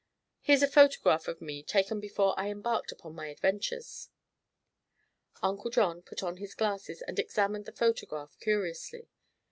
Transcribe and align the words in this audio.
"Here 0.39 0.55
is 0.55 0.63
a 0.63 0.67
photograph 0.67 1.27
of 1.27 1.41
me, 1.41 1.61
taken 1.61 1.99
before 1.99 2.33
I 2.35 2.49
embarked 2.49 2.91
upon 2.91 3.13
my 3.13 3.27
adventures." 3.27 4.09
Uncle 5.43 5.69
John 5.69 6.01
put 6.01 6.23
on 6.23 6.37
his 6.37 6.55
glasses 6.55 7.03
and 7.03 7.19
examined 7.19 7.65
the 7.67 7.71
photograph 7.71 8.35
curiously. 8.39 9.09